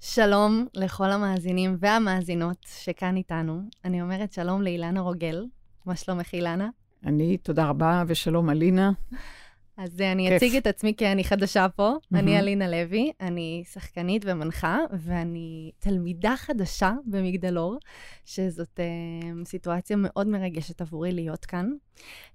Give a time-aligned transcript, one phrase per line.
[0.00, 3.60] שלום לכל המאזינים והמאזינות שכאן איתנו.
[3.84, 5.46] אני אומרת שלום לאילנה רוגל.
[5.86, 6.68] מה שלומך, אילנה?
[7.04, 8.92] אני, תודה רבה, ושלום, אלינה.
[9.76, 10.36] אז אני כיף.
[10.36, 11.94] אציג את עצמי כי אני חדשה פה.
[11.96, 12.18] Mm-hmm.
[12.18, 17.78] אני אלינה לוי, אני שחקנית ומנחה, ואני תלמידה חדשה במגדלור,
[18.24, 21.70] שזאת uh, סיטואציה מאוד מרגשת עבורי להיות כאן.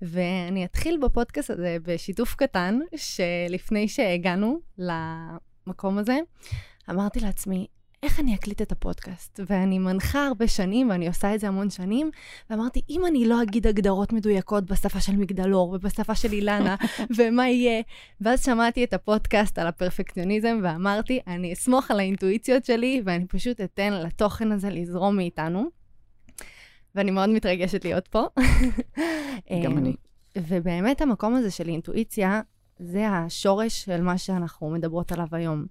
[0.02, 6.20] ואני אתחיל בפודקאסט הזה בשיתוף קטן, שלפני שהגענו למקום הזה,
[6.92, 7.68] אמרתי לעצמי,
[8.04, 9.40] איך אני אקליט את הפודקאסט?
[9.49, 12.12] ואני מנחה הרבה שנים, ואני עושה את זה המון שנים,
[12.49, 16.76] ואמרתי, אם אני לא אגיד הגדרות מדויקות בשפה של מגדלור ובשפה של אילנה,
[17.18, 17.82] ומה יהיה?
[18.22, 23.94] ואז שמעתי את הפודקאסט על הפרפקציוניזם, ואמרתי, אני אסמוך על האינטואיציות שלי, ואני פשוט אתן
[23.94, 25.70] לתוכן הזה לזרום מאיתנו.
[26.96, 28.26] ואני מאוד מתרגשת להיות פה.
[29.63, 29.96] גם אני.
[30.38, 32.41] ובאמת המקום הזה של אינטואיציה,
[32.80, 35.66] זה השורש של מה שאנחנו מדברות עליו היום.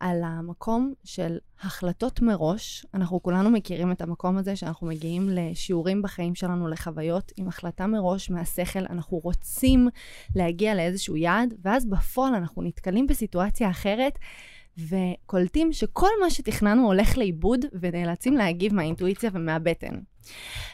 [0.00, 2.86] על המקום של החלטות מראש.
[2.94, 8.30] אנחנו כולנו מכירים את המקום הזה שאנחנו מגיעים לשיעורים בחיים שלנו, לחוויות עם החלטה מראש
[8.30, 8.84] מהשכל.
[8.90, 9.88] אנחנו רוצים
[10.34, 14.18] להגיע לאיזשהו יעד, ואז בפועל אנחנו נתקלים בסיטואציה אחרת.
[14.78, 19.98] וקולטים שכל מה שתכננו הולך לאיבוד ונאלצים להגיב מהאינטואיציה ומהבטן.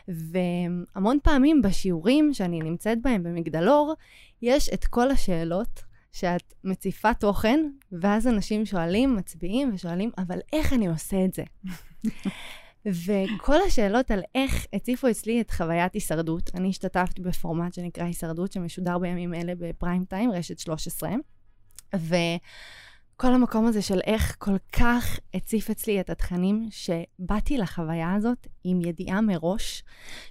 [0.08, 3.94] והמון פעמים בשיעורים שאני נמצאת בהם במגדלור,
[4.42, 7.60] יש את כל השאלות שאת מציפה תוכן,
[7.92, 11.42] ואז אנשים שואלים, מצביעים ושואלים, אבל איך אני עושה את זה?
[13.04, 18.98] וכל השאלות על איך הציפו אצלי את חוויית הישרדות, אני השתתפתי בפורמט שנקרא הישרדות, שמשודר
[18.98, 21.10] בימים אלה בפריים טיים, רשת 13,
[21.96, 22.14] ו...
[23.22, 28.80] כל המקום הזה של איך כל כך הציף אצלי את התכנים, שבאתי לחוויה הזאת עם
[28.80, 29.82] ידיעה מראש,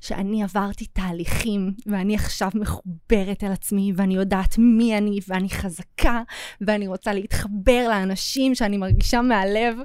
[0.01, 6.21] שאני עברתי תהליכים, ואני עכשיו מחוברת אל עצמי, ואני יודעת מי אני, ואני חזקה,
[6.61, 9.77] ואני רוצה להתחבר לאנשים שאני מרגישה מהלב,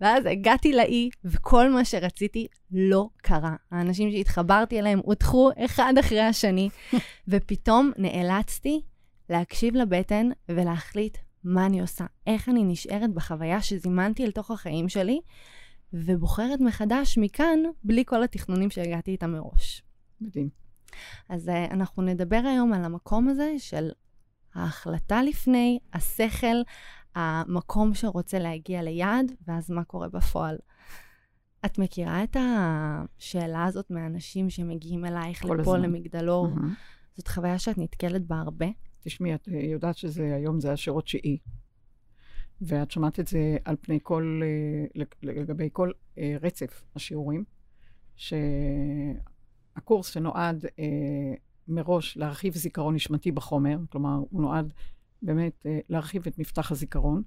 [0.00, 3.54] ואז הגעתי לאי, וכל מה שרציתי לא קרה.
[3.70, 6.68] האנשים שהתחברתי אליהם הודחו אחד אחרי השני,
[7.28, 8.80] ופתאום נאלצתי
[9.30, 15.20] להקשיב לבטן ולהחליט מה אני עושה, איך אני נשארת בחוויה שזימנתי אל תוך החיים שלי,
[15.92, 19.82] ובוחרת מחדש מכאן, בלי כל התכנונים שהגעתי איתם מראש.
[20.20, 20.48] מדהים.
[21.28, 23.90] אז uh, אנחנו נדבר היום על המקום הזה של
[24.54, 26.56] ההחלטה לפני, השכל,
[27.14, 30.56] המקום שרוצה להגיע ליעד, ואז מה קורה בפועל.
[31.66, 35.82] את מכירה את השאלה הזאת מאנשים שמגיעים אלייך לפה הזמן.
[35.82, 36.46] למגדלור?
[36.46, 37.16] Mm-hmm.
[37.16, 38.66] זאת חוויה שאת נתקלת בה הרבה?
[39.00, 41.38] תשמעי, את אה, יודעת שזה היום זה השירות תשיעי,
[42.60, 47.44] ואת שמעת את זה על פני כל, אה, לגבי כל אה, רצף השיעורים,
[48.16, 50.64] שהקורס שנועד
[51.68, 54.72] מראש להרחיב זיכרון נשמתי בחומר, כלומר, הוא נועד
[55.22, 57.22] באמת להרחיב את מפתח הזיכרון,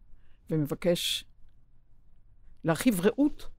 [0.49, 1.25] ומבקש
[2.63, 3.49] להרחיב ראות,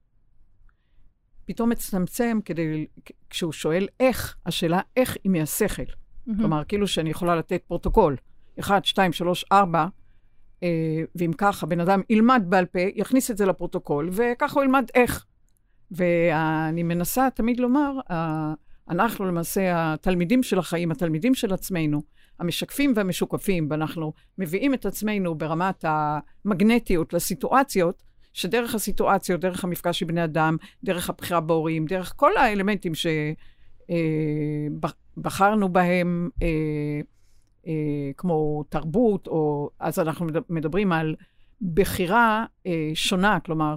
[1.44, 2.86] פתאום מצטמצם כדי,
[3.30, 6.03] כשהוא שואל איך, השאלה איך היא מהשכל.
[6.28, 6.36] Mm-hmm.
[6.36, 8.16] כלומר, כאילו שאני יכולה לתת פרוטוקול,
[8.60, 9.86] 1, 2, 3, 4,
[10.62, 10.68] אה,
[11.14, 15.26] ואם כך, הבן אדם ילמד בעל פה, יכניס את זה לפרוטוקול, וככה הוא ילמד איך.
[15.90, 17.92] ואני מנסה תמיד לומר,
[18.90, 19.62] אנחנו למעשה
[19.92, 22.02] התלמידים של החיים, התלמידים של עצמנו,
[22.38, 28.02] המשקפים והמשוקפים, ואנחנו מביאים את עצמנו ברמת המגנטיות לסיטואציות,
[28.32, 33.06] שדרך הסיטואציות, דרך המפגש עם בני אדם, דרך הבחירה בהורים, דרך כל האלמנטים ש...
[33.90, 36.48] אה, בחרנו בהם, אה,
[37.66, 41.14] אה, כמו תרבות, או אז אנחנו מדברים על
[41.74, 42.44] בחירה
[42.94, 43.76] שונה, כלומר,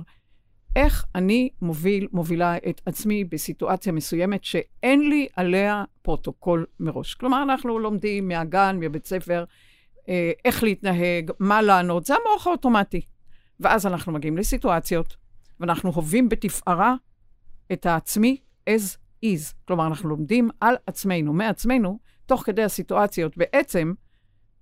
[0.76, 7.14] איך אני מוביל, מובילה את עצמי בסיטואציה מסוימת שאין לי עליה פרוטוקול מראש.
[7.14, 9.44] כלומר, אנחנו לומדים מהגן, מבית ספר,
[10.46, 13.02] איך להתנהג, מה לענות, זה המוח האוטומטי.
[13.60, 15.16] ואז אנחנו מגיעים לסיטואציות,
[15.60, 16.96] ואנחנו הווים בתפארה
[17.72, 18.38] את העצמי
[18.70, 19.54] as is.
[19.68, 23.38] כלומר, אנחנו לומדים על עצמנו, מעצמנו, תוך כדי הסיטואציות.
[23.38, 23.94] בעצם,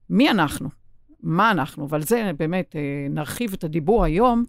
[0.09, 0.69] מי אנחנו?
[1.23, 1.89] מה אנחנו?
[1.89, 4.43] ועל זה באמת אה, נרחיב את הדיבור היום,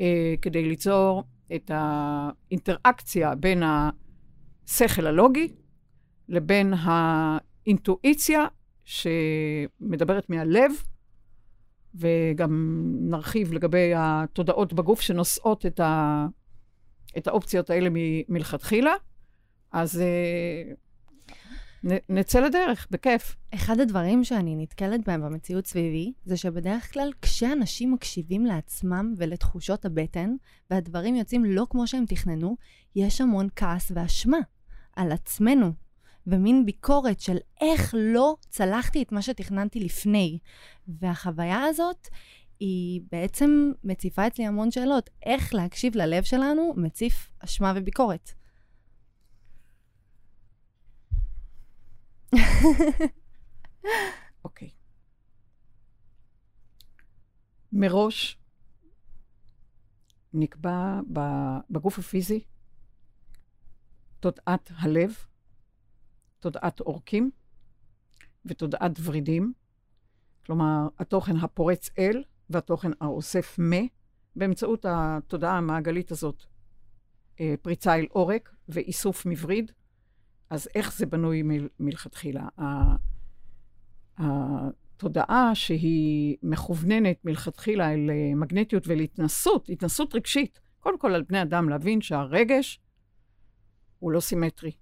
[0.00, 1.24] אה, כדי ליצור
[1.54, 5.48] את האינטראקציה בין השכל הלוגי
[6.28, 8.46] לבין האינטואיציה
[8.84, 10.72] שמדברת מהלב,
[11.94, 16.26] וגם נרחיב לגבי התודעות בגוף שנושאות את, ה,
[17.18, 17.88] את האופציות האלה
[18.28, 18.92] מלכתחילה.
[19.72, 20.72] אז אה,
[21.84, 23.36] נ, נצא לדרך, בכיף.
[23.54, 30.34] אחד הדברים שאני נתקלת בהם במציאות סביבי, זה שבדרך כלל כשאנשים מקשיבים לעצמם ולתחושות הבטן,
[30.70, 32.56] והדברים יוצאים לא כמו שהם תכננו,
[32.96, 34.38] יש המון כעס ואשמה
[34.96, 35.72] על עצמנו,
[36.26, 40.38] ומין ביקורת של איך לא צלחתי את מה שתכננתי לפני.
[40.88, 42.08] והחוויה הזאת
[42.60, 45.10] היא בעצם מציפה אצלי המון שאלות.
[45.26, 48.37] איך להקשיב ללב שלנו מציף אשמה וביקורת.
[54.44, 54.70] אוקיי.
[57.72, 58.38] מראש
[60.32, 61.00] נקבע
[61.70, 62.44] בגוף הפיזי
[64.20, 65.14] תודעת הלב,
[66.40, 67.30] תודעת עורקים
[68.44, 69.52] ותודעת ורידים.
[70.46, 73.72] כלומר, התוכן הפורץ אל והתוכן האוסף מ,
[74.36, 76.44] באמצעות התודעה המעגלית הזאת,
[77.40, 79.72] אה, פריצה אל עורק ואיסוף מווריד.
[80.50, 82.48] אז איך זה בנוי מ- מלכתחילה?
[84.18, 91.68] התודעה שהיא מכווננת מלכתחילה אל אה, מגנטיות ולהתנסות, התנסות רגשית, קודם כל על בני אדם
[91.68, 92.80] להבין שהרגש
[93.98, 94.72] הוא לא סימטרי,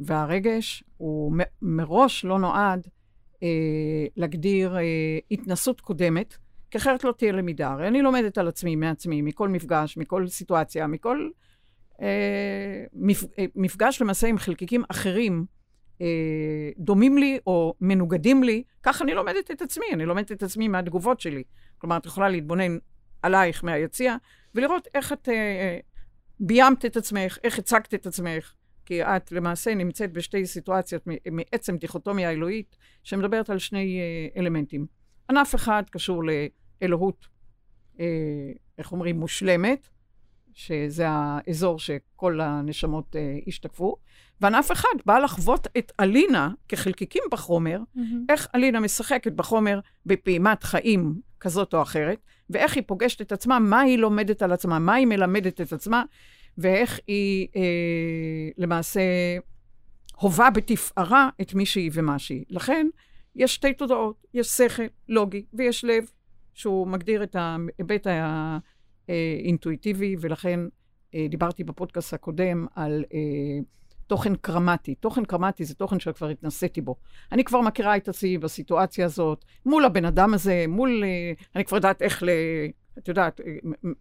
[0.00, 2.88] והרגש הוא מ- מראש לא נועד
[3.42, 3.48] אה,
[4.16, 6.36] להגדיר אה, התנסות קודמת,
[6.70, 7.70] כי אחרת לא תהיה למידה.
[7.70, 11.30] הרי אני לומדת על עצמי, מעצמי, מכל מפגש, מכל סיטואציה, מכל
[13.54, 15.44] מפגש למעשה עם חלקיקים אחרים,
[16.00, 20.68] אה, דומים לי או מנוגדים לי, כך אני לומדת את עצמי, אני לומדת את עצמי
[20.68, 21.42] מהתגובות שלי.
[21.78, 22.78] כלומר, את יכולה להתבונן
[23.22, 24.16] עלייך מהיציע,
[24.54, 25.78] ולראות איך את אה,
[26.40, 28.54] ביימת את עצמך, איך הצגת את עצמך,
[28.86, 34.86] כי את למעשה נמצאת בשתי סיטואציות מעצם דיכוטומיה האלוהית, שמדברת על שני אה, אלמנטים.
[35.30, 37.26] ענף אחד קשור לאלוהות,
[38.00, 38.06] אה,
[38.78, 39.88] איך אומרים, מושלמת,
[40.54, 43.96] שזה האזור שכל הנשמות אה, השתקפו,
[44.40, 48.00] וענף אחד בא לחוות את אלינה כחלקיקים בחומר, mm-hmm.
[48.28, 52.18] איך אלינה משחקת בחומר בפעימת חיים כזאת או אחרת,
[52.50, 56.02] ואיך היא פוגשת את עצמה, מה היא לומדת על עצמה, מה היא מלמדת את עצמה,
[56.58, 57.62] ואיך היא אה,
[58.58, 59.00] למעשה
[60.16, 62.44] הובה בתפארה את מי שהיא ומה שהיא.
[62.50, 62.86] לכן,
[63.36, 66.04] יש שתי תודעות, יש שכל לוגי ויש לב,
[66.54, 68.06] שהוא מגדיר את ההיבט
[69.08, 70.60] האינטואיטיבי, ולכן
[71.14, 73.18] אה, דיברתי בפודקאסט הקודם על אה,
[74.06, 74.94] תוכן קרמטי.
[74.94, 76.96] תוכן קרמטי זה תוכן שכבר התנסיתי בו.
[77.32, 81.04] אני כבר מכירה את עצמי בסיטואציה הזאת, מול הבן אדם הזה, מול...
[81.04, 82.28] אה, אני כבר יודעת איך ל...
[82.98, 83.40] את יודעת,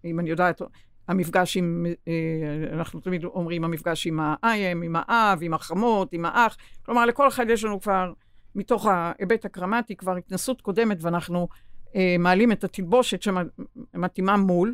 [0.05, 0.61] אם אני יודעת,
[1.07, 1.85] המפגש עם,
[2.73, 6.57] אנחנו תמיד אומרים, המפגש עם האיים, עם האב, עם החמות, עם האח.
[6.85, 8.13] כלומר, לכל אחד יש לנו כבר,
[8.55, 11.47] מתוך ההיבט הקרמטי, כבר התנסות קודמת, ואנחנו
[11.95, 14.73] אה, מעלים את התלבושת שמתאימה מול.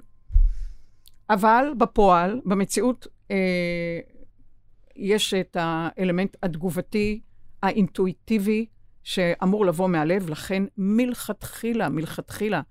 [1.30, 4.00] אבל בפועל, במציאות, אה,
[4.96, 7.22] יש את האלמנט התגובתי,
[7.64, 8.66] האינטואיטיבי,
[9.04, 12.62] שאמור לבוא מהלב, לכן מלכתחילה, מלכתחילה,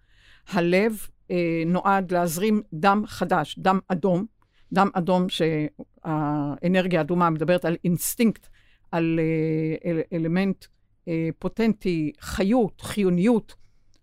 [0.49, 4.27] הלב אה, נועד להזרים דם חדש, דם אדום,
[4.73, 8.47] דם אדום שהאנרגיה האדומה מדברת על אינסטינקט,
[8.93, 10.65] על אה, אל, אלמנט
[11.09, 13.55] אה, פוטנטי, חיות, חיוניות.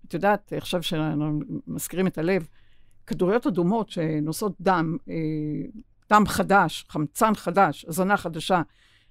[0.08, 2.48] את יודעת, עכשיו שאנחנו מזכירים את הלב,
[3.08, 5.16] כדוריות אדומות שנושאות דם, אה,
[6.10, 8.62] דם חדש, חמצן חדש, הזנה חדשה,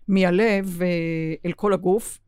[0.09, 0.89] מהלב אה,
[1.45, 2.19] אל כל הגוף,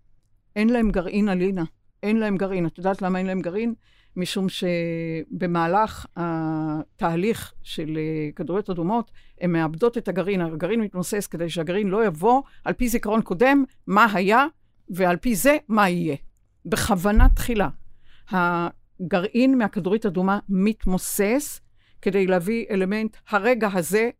[0.57, 1.65] אין להם גרעין אלינה.
[2.03, 2.67] אין להם גרעין.
[2.67, 3.75] את יודעת למה אין להם גרעין?
[4.17, 9.11] משום שבמהלך התהליך של אה, כדוריות אדומות,
[9.41, 10.41] הן מאבדות את הגרעין.
[10.41, 14.47] הגרעין מתמוסס כדי שהגרעין לא יבוא על פי זיכרון קודם, מה היה,
[14.91, 16.17] ועל פי זה, מה יהיה.
[16.67, 17.69] בכוונה תחילה.
[19.03, 21.61] הגרעין מהכדורית אדומה מתמוסס
[22.03, 24.11] כדי להביא אלמנט הרגע הזה,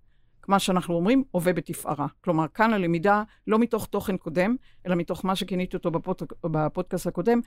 [0.49, 2.07] מה שאנחנו אומרים, הווה בתפארה.
[2.21, 6.23] כלומר, כאן הלמידה לא מתוך תוכן קודם, אלא מתוך מה שכיניתי אותו בפוד...
[6.45, 7.41] בפודקאסט הקודם,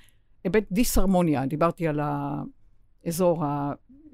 [0.43, 1.45] היבט דיסהרמוניה.
[1.45, 1.99] דיברתי על
[3.05, 3.43] האזור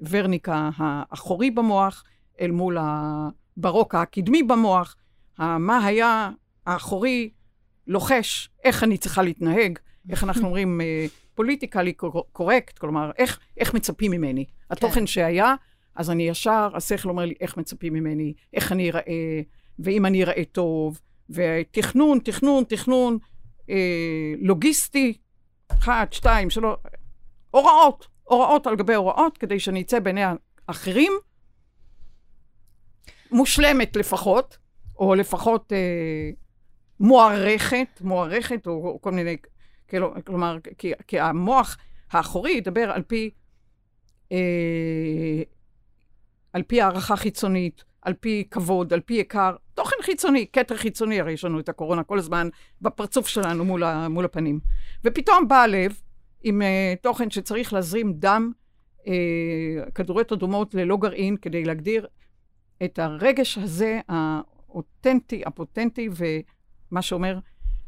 [0.00, 2.04] הוורניקה האחורי במוח,
[2.40, 4.96] אל מול הברוק הקדמי במוח,
[5.38, 6.30] מה היה
[6.66, 7.30] האחורי
[7.86, 9.78] לוחש, איך אני צריכה להתנהג,
[10.10, 10.80] איך אנחנו אומרים
[11.34, 11.92] פוליטיקלי
[12.32, 14.44] קורקט, כלומר, איך, איך מצפים ממני.
[14.44, 14.52] כן.
[14.70, 15.54] התוכן שהיה,
[15.96, 19.02] אז אני ישר, השכל אומר לי איך מצפים ממני, איך אני אראה,
[19.78, 23.18] ואם אני אראה טוב, ותכנון, תכנון, תכנון,
[23.70, 25.18] אה, לוגיסטי,
[25.68, 26.76] אחת, שתיים, שלוש,
[27.50, 30.22] הוראות, הוראות על גבי הוראות, כדי שאני אצא בעיני
[30.68, 31.12] האחרים,
[33.30, 34.58] מושלמת לפחות,
[34.98, 36.30] או לפחות אה,
[37.00, 39.36] מוערכת, מוערכת, או, או כל מיני,
[39.92, 41.76] כאילו, כלומר, כי, כי המוח
[42.10, 43.30] האחורי ידבר על פי,
[44.32, 45.42] אה,
[46.52, 51.32] על פי הערכה חיצונית, על פי כבוד, על פי עיקר, תוכן חיצוני, כתר חיצוני, הרי
[51.32, 52.48] יש לנו את הקורונה כל הזמן
[52.80, 54.60] בפרצוף שלנו מול, ה, מול הפנים.
[55.04, 56.00] ופתאום בא הלב
[56.42, 58.52] עם uh, תוכן שצריך להזרים דם,
[58.98, 59.04] uh,
[59.94, 62.06] כדוריות אדומות ללא גרעין, כדי להגדיר
[62.84, 67.38] את הרגש הזה, האותנטי, הפוטנטי, ומה שאומר,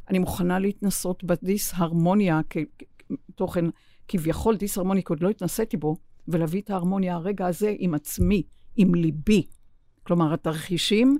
[0.08, 3.64] אני מוכנה להתנסות בדיסהרמוניה, כתוכן
[4.08, 5.96] כביכול דיסהרמוני, כי עוד לא התנסיתי בו,
[6.28, 8.42] ולהביא את ההרמוניה הרגע הזה עם עצמי,
[8.76, 9.46] עם ליבי.
[10.02, 11.18] כלומר, התרחישים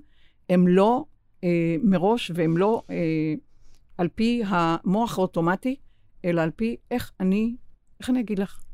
[0.49, 1.05] הם לא
[1.45, 3.35] אה, מראש והם לא אה,
[3.99, 5.76] על פי המוח האוטומטי,
[6.25, 7.57] אלא על פי איך אני,
[8.00, 8.64] איך אני אגיד לך?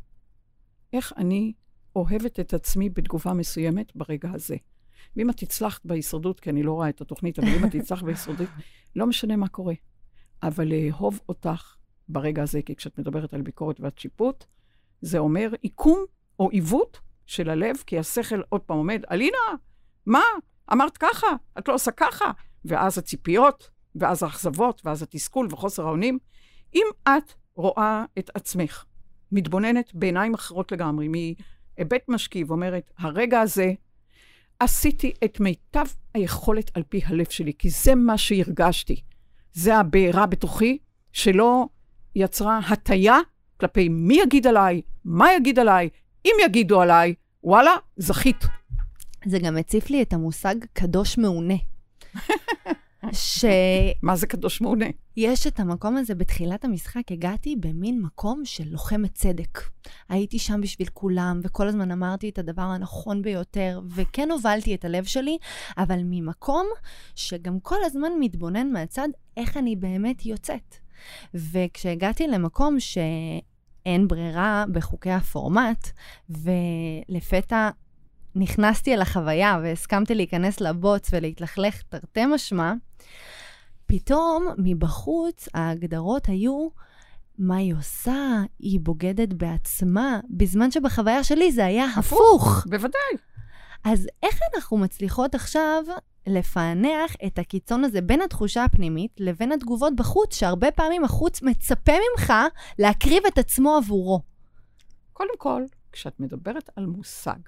[0.93, 1.52] איך אני
[1.97, 4.57] אוהבת את עצמי בתגובה מסוימת ברגע הזה.
[5.17, 8.49] ואם את הצלחת בהישרדות, כי אני לא רואה את התוכנית, אבל אם את הצלחת בהישרדות,
[8.97, 9.75] לא משנה מה קורה.
[10.42, 11.75] אבל לאהוב אותך
[12.09, 14.44] ברגע הזה, כי כשאת מדברת על ביקורת ועל שיפוט,
[15.00, 16.04] זה אומר עיקום
[16.38, 19.38] או עיוות של הלב, כי השכל עוד פעם עומד, אלינה,
[20.06, 20.23] מה?
[20.73, 21.26] אמרת ככה,
[21.59, 22.30] את לא עושה ככה.
[22.64, 26.18] ואז הציפיות, ואז האכזבות, ואז התסכול וחוסר האונים.
[26.75, 28.85] אם את רואה את עצמך
[29.32, 33.73] מתבוננת בעיניים אחרות לגמרי, מהיבט משקיף, אומרת, הרגע הזה,
[34.61, 39.02] עשיתי את מיטב היכולת על פי הלב שלי, כי זה מה שהרגשתי.
[39.52, 40.78] זה הבעירה בתוכי,
[41.12, 41.66] שלא
[42.14, 43.19] יצרה הטיה
[43.61, 45.88] כלפי מי יגיד עליי, מה יגיד עליי,
[46.25, 47.14] אם יגידו עליי,
[47.45, 48.45] וואלה, זכית.
[49.26, 51.54] זה גם הציף לי את המושג קדוש מעונה.
[53.12, 53.45] ש...
[54.02, 54.87] מה זה קדוש מעונה?
[55.16, 59.61] יש את המקום הזה בתחילת המשחק, הגעתי במין מקום של לוחמת צדק.
[60.09, 65.04] הייתי שם בשביל כולם, וכל הזמן אמרתי את הדבר הנכון ביותר, וכן הובלתי את הלב
[65.04, 65.38] שלי,
[65.78, 66.66] אבל ממקום
[67.14, 70.76] שגם כל הזמן מתבונן מהצד איך אני באמת יוצאת.
[71.35, 75.88] וכשהגעתי למקום שאין ברירה בחוקי הפורמט,
[76.30, 77.71] ולפתע
[78.34, 82.72] נכנסתי אל החוויה והסכמתי להיכנס לבוץ ולהתלכלך תרתי משמע,
[83.87, 86.68] פתאום מבחוץ ההגדרות היו
[87.38, 92.46] מה היא עושה, היא בוגדת בעצמה, בזמן שבחוויה שלי זה היה הפוך.
[92.46, 92.66] הפוך.
[92.70, 93.16] בוודאי.
[93.84, 95.84] אז איך אנחנו מצליחות עכשיו
[96.26, 102.32] לפענח את הקיצון הזה בין התחושה הפנימית לבין התגובות בחוץ, שהרבה פעמים החוץ מצפה ממך
[102.78, 104.20] להקריב את עצמו עבורו?
[105.12, 107.38] קודם כל, כשאת מדברת על מושג,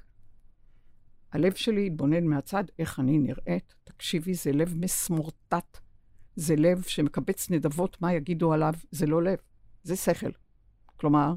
[1.33, 3.75] הלב שלי התבונן מהצד איך אני נראית.
[3.85, 5.79] תקשיבי, זה לב מסמורטט.
[6.37, 8.75] זה לב שמקבץ נדבות, מה יגידו עליו?
[8.91, 9.39] זה לא לב,
[9.83, 10.31] זה שכל.
[10.97, 11.33] כלומר,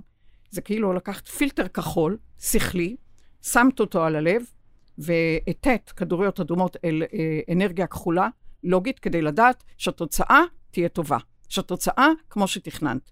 [0.52, 2.96] זה כאילו לקחת פילטר כחול, שכלי,
[3.42, 4.44] שמת אותו על הלב,
[4.98, 8.30] והטט כדוריות אדומות אל אה, אנרגיה כחולה,
[8.64, 11.18] לוגית, כדי לדעת שהתוצאה תהיה טובה.
[11.50, 13.12] שהתוצאה כמו שתכננת.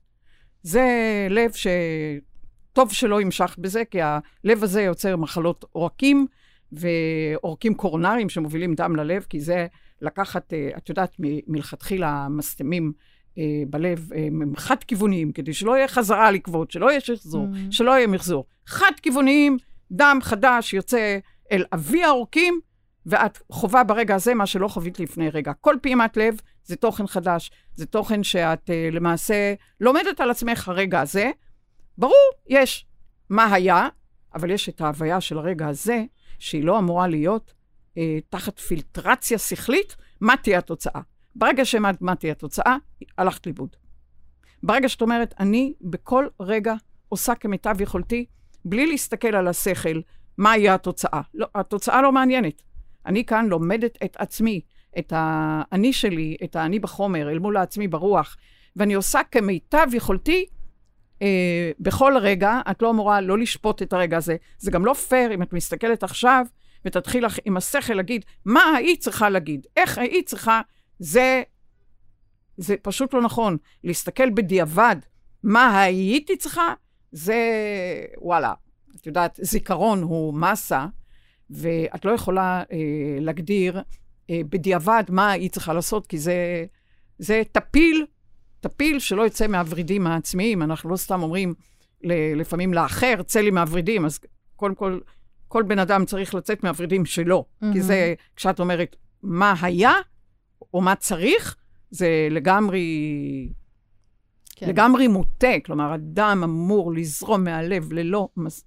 [0.64, 0.88] זה
[1.30, 6.28] לב שטוב שלא המשכת בזה, כי הלב הזה יוצר מחלות עורקים,
[6.74, 9.68] ועורקים קורונריים שמובילים דם ללב, כי זה
[10.02, 11.16] לקחת, אה, את יודעת,
[11.48, 12.94] מלכתחילה מסתמים
[13.38, 17.72] אה, בלב הם חד-כיווניים, כדי שלא יהיה חזרה על עקבות, שלא יהיה שחזור, mm.
[17.72, 18.46] שלא יהיה מחזור.
[18.68, 19.58] חד-כיווניים,
[19.92, 21.18] דם חדש יוצא
[21.52, 22.60] אל אבי העורקים,
[23.06, 25.54] ואת חווה ברגע הזה מה שלא חווית לפני רגע.
[25.54, 31.02] כל פעימת לב זה תוכן חדש, זה תוכן שאת uh, למעשה לומדת על עצמך הרגע
[31.02, 31.32] הזה.
[31.98, 32.86] ברור, יש
[33.30, 33.88] מה היה,
[34.36, 36.04] אבל יש את ההוויה של הרגע הזה,
[36.44, 37.54] שהיא לא אמורה להיות
[37.98, 41.02] אה, תחת פילטרציה שכלית, מה תהיה התוצאה.
[41.36, 42.78] ברגע שהעמדת מה תהיה התוצאה,
[43.18, 43.76] הלכת לאיבוד.
[44.64, 46.74] ברגע שאת אומרת, אני בכל רגע
[47.10, 48.26] עושה כמיטב יכולתי,
[48.66, 50.02] בלי להסתכל על השכל,
[50.38, 51.22] מה יהיה התוצאה.
[51.34, 52.62] לא, התוצאה לא מעניינת.
[53.06, 54.62] אני כאן לומדת את עצמי,
[55.00, 58.38] את האני שלי, את האני בחומר, אל מול העצמי ברוח,
[58.76, 60.46] ואני עושה כמיטב יכולתי
[61.24, 64.36] אה, בכל רגע, את לא אמורה לא לשפוט את הרגע הזה.
[64.58, 66.46] זה גם לא פייר אם את מסתכלת עכשיו
[66.86, 70.62] ותתחיל לך עם השכל להגיד מה היית צריכה להגיד, איך היית צריכה,
[71.00, 71.44] זה,
[72.58, 73.58] זה פשוט לא נכון.
[73.84, 74.96] להסתכל בדיעבד
[75.44, 76.74] מה הייתי צריכה,
[77.12, 77.36] זה,
[78.18, 78.54] וואלה,
[78.96, 80.86] את יודעת, זיכרון הוא מסה,
[81.50, 82.78] ואת לא יכולה אה,
[83.20, 83.82] להגדיר
[84.30, 86.66] אה, בדיעבד מה היית צריכה לעשות, כי זה,
[87.20, 88.06] זה טפיל
[88.64, 90.62] טפיל שלא יצא מהוורידים העצמיים.
[90.62, 91.54] אנחנו לא סתם אומרים
[92.36, 94.20] לפעמים לאחר, צא לי מהוורידים, אז
[94.56, 95.00] קודם כל,
[95.48, 97.46] כל בן אדם צריך לצאת מהוורידים שלו.
[97.46, 97.74] Mm-hmm.
[97.74, 99.94] כי זה, כשאת אומרת מה היה,
[100.74, 101.56] או מה צריך,
[101.92, 102.84] זה לגמרי...
[104.56, 104.70] כן.
[104.70, 108.66] לגמרי מוטה, כלומר, אדם אמור לזרום מהלב ללא מס,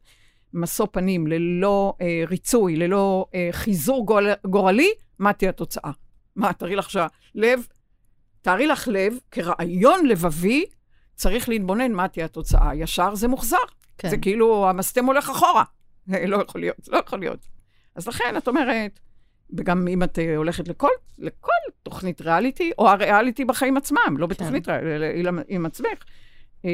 [0.53, 5.91] משוא פנים, ללא אה, ריצוי, ללא אה, חיזור גורל, גורלי, מה תהיה התוצאה?
[6.37, 7.67] מה, תראי לך שהלב
[8.47, 10.65] תארי לך לב, כרעיון לבבי,
[11.15, 12.75] צריך להתבונן מה תהיה התוצאה.
[12.75, 13.57] ישר זה מוחזר.
[13.99, 14.09] כן.
[14.09, 15.65] זה כאילו המסתם הולך אחורה.
[16.27, 17.47] לא יכול להיות, לא יכול להיות.
[17.95, 19.01] אז לכן את אומרת,
[19.57, 20.89] וגם אם את אה, הולכת לכל,
[21.19, 21.51] לכל
[21.83, 24.31] תוכנית ריאליטי, או הריאליטי בחיים עצמם, לא כן.
[24.31, 26.05] בתוכנית ריאליטי, אלא עם עצמך,
[26.65, 26.71] אה,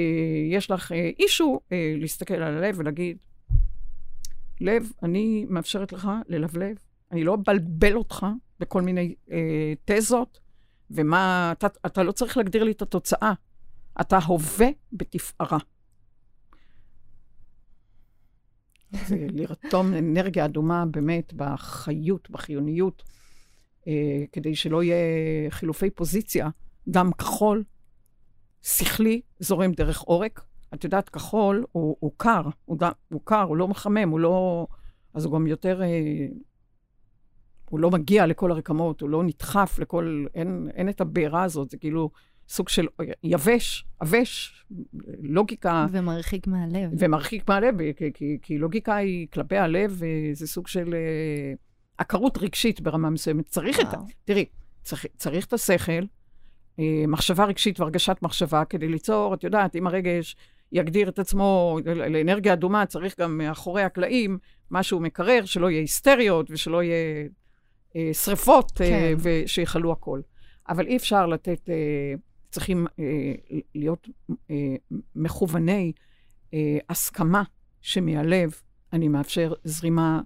[0.50, 3.16] יש לך אישו אה, להסתכל על הלב ולהגיד,
[4.60, 6.76] לב, אני מאפשרת לך ללבלב,
[7.12, 8.26] אני לא אבלבל אותך
[8.60, 10.41] בכל מיני אה, תזות,
[10.94, 13.32] ומה, אתה, אתה לא צריך להגדיר לי את התוצאה.
[14.00, 15.58] אתה הווה בתפארה.
[19.06, 23.02] זה לרתום אנרגיה אדומה באמת בחיות, בחיוניות,
[23.88, 24.96] אה, כדי שלא יהיה
[25.50, 26.48] חילופי פוזיציה.
[26.88, 27.64] דם כחול,
[28.62, 30.44] שכלי, זורם דרך עורק.
[30.74, 32.90] את יודעת, כחול הוא, הוא קר, הוא, ד...
[33.08, 34.66] הוא קר, הוא לא מחמם, הוא לא...
[35.14, 35.82] אז הוא גם יותר...
[35.82, 36.26] אה,
[37.72, 40.24] הוא לא מגיע לכל הרקמות, הוא לא נדחף לכל...
[40.34, 42.10] אין, אין את הבעירה הזאת, זה כאילו
[42.48, 42.86] סוג של
[43.22, 44.64] יבש, עבש,
[45.22, 45.86] לוגיקה...
[45.90, 46.90] ומרחיק מהלב.
[46.98, 50.02] ומרחיק מהלב, כי, כי, כי לוגיקה היא כלפי הלב,
[50.32, 51.52] זה סוג של אה,
[51.98, 53.46] עקרות רגשית ברמה מסוימת.
[53.46, 53.88] צריך וואו.
[53.88, 53.98] את ה...
[54.24, 54.44] תראי,
[54.82, 56.02] צריך, צריך את השכל,
[56.78, 60.36] אה, מחשבה רגשית והרגשת מחשבה כדי ליצור, את יודעת, אם הרגש
[60.72, 64.38] יגדיר את עצמו לאנרגיה אדומה, צריך גם מאחורי הקלעים
[64.70, 67.26] משהו מקרר, שלא יהיה היסטריות ושלא יהיה אה,
[68.12, 69.14] שריפות אה, כן.
[69.22, 70.20] ושיכלו הכל.
[70.68, 72.14] אבל אי אפשר לתת, אה,
[72.50, 73.04] צריכים אה,
[73.74, 74.08] להיות
[74.50, 74.56] אה,
[75.16, 75.92] מכווני
[76.54, 77.42] אה, הסכמה
[77.80, 78.54] שמהלב
[78.92, 80.20] אני מאפשר זרימה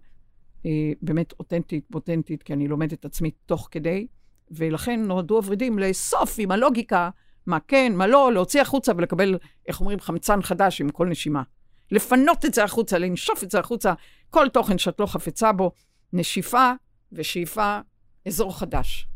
[0.66, 4.06] אה, באמת אותנטית, בוטנטית, כי אני לומדת עצמי תוך כדי,
[4.50, 7.10] ולכן נועדו הוורידים לאסוף עם הלוגיקה
[7.46, 11.42] מה כן, מה לא, להוציא החוצה ולקבל, איך אומרים, חמצן חדש עם כל נשימה.
[11.90, 13.92] לפנות את זה החוצה, לנשוף את זה החוצה,
[14.30, 15.72] כל תוכן שאת לא חפצה בו,
[16.12, 16.72] נשיפה
[17.12, 17.78] ושאיפה,
[18.26, 19.08] אזור חדש.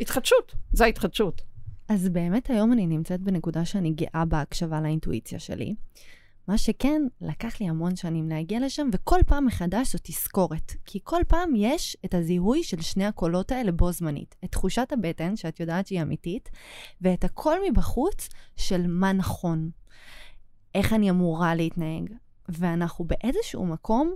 [0.00, 1.42] התחדשות, זה ההתחדשות.
[1.88, 5.74] אז באמת היום אני נמצאת בנקודה שאני גאה בהקשבה לאינטואיציה שלי.
[6.48, 10.72] מה שכן, לקח לי המון שנים להגיע לשם, וכל פעם מחדש זו תזכורת.
[10.84, 14.34] כי כל פעם יש את הזיהוי של שני הקולות האלה בו זמנית.
[14.44, 16.50] את תחושת הבטן, שאת יודעת שהיא אמיתית,
[17.00, 19.70] ואת הקול מבחוץ של מה נכון.
[20.74, 22.12] איך אני אמורה להתנהג.
[22.48, 24.14] ואנחנו באיזשהו מקום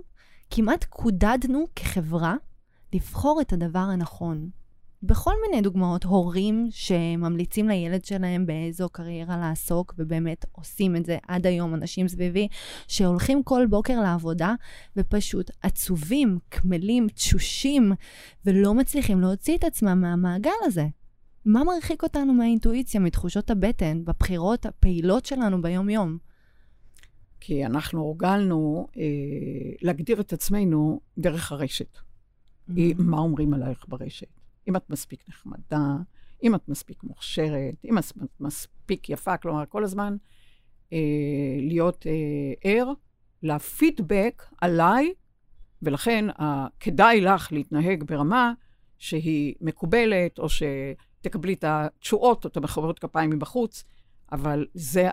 [0.49, 2.35] כמעט קודדנו כחברה
[2.93, 4.49] לבחור את הדבר הנכון.
[5.05, 11.47] בכל מיני דוגמאות, הורים שממליצים לילד שלהם באיזו קריירה לעסוק, ובאמת עושים את זה עד
[11.47, 12.47] היום, אנשים סביבי,
[12.87, 14.53] שהולכים כל בוקר לעבודה
[14.97, 17.91] ופשוט עצובים, קמלים, תשושים,
[18.45, 20.87] ולא מצליחים להוציא את עצמם מהמעגל הזה.
[21.45, 26.17] מה מרחיק אותנו מהאינטואיציה, מתחושות הבטן, בבחירות הפעילות שלנו ביום-יום?
[27.39, 29.03] כי אנחנו הורגלנו אה,
[29.81, 31.97] להגדיר את עצמנו דרך הרשת.
[32.69, 32.93] Mm-hmm.
[32.97, 34.39] מה אומרים עלייך ברשת?
[34.67, 35.95] אם את מספיק נחמדה,
[36.43, 38.03] אם את מספיק מוכשרת, אם את
[38.39, 40.15] מספיק יפה, כלומר, כל הזמן
[40.93, 40.97] אה,
[41.59, 42.91] להיות אה, ער
[43.43, 45.13] לפידבק עליי,
[45.81, 48.53] ולכן אה, כדאי לך להתנהג ברמה
[48.97, 53.83] שהיא מקובלת, או שתקבלי את התשואות או את המחברות כפיים מבחוץ,
[54.31, 55.09] אבל זה,